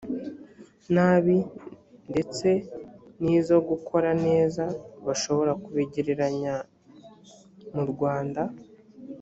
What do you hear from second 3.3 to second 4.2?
izo gukora